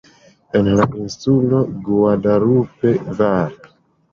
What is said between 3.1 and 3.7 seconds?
var.